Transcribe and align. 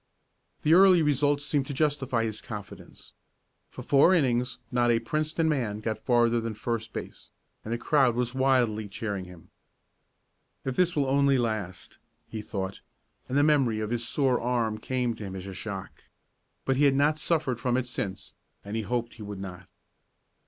The 0.63 0.73
early 0.73 1.03
results 1.03 1.45
seemed 1.45 1.67
to 1.67 1.75
justify 1.75 2.23
his 2.23 2.41
confidence. 2.41 3.13
For 3.69 3.83
four 3.83 4.15
innings 4.15 4.57
not 4.71 4.89
a 4.89 4.97
Princeton 4.97 5.47
man 5.47 5.79
got 5.79 5.99
farther 6.03 6.41
than 6.41 6.55
first 6.55 6.91
base, 6.91 7.29
and 7.63 7.71
the 7.71 7.77
crowd 7.77 8.15
was 8.15 8.33
wildly 8.33 8.87
cheering 8.89 9.25
him. 9.25 9.51
"If 10.65 10.79
it 10.79 10.95
will 10.95 11.05
only 11.05 11.37
last," 11.37 11.99
he 12.27 12.41
thought, 12.41 12.79
and 13.29 13.37
the 13.37 13.43
memory 13.43 13.79
of 13.79 13.91
his 13.91 14.03
sore 14.07 14.41
arm 14.41 14.79
came 14.79 15.13
to 15.13 15.23
him 15.23 15.35
as 15.35 15.45
a 15.45 15.53
shock. 15.53 16.05
But 16.65 16.77
he 16.77 16.85
had 16.85 16.95
not 16.95 17.19
suffered 17.19 17.59
from 17.59 17.77
it 17.77 17.87
since, 17.87 18.33
and 18.65 18.75
he 18.75 18.81
hoped 18.81 19.13
he 19.13 19.21
would 19.21 19.39
not. 19.39 19.69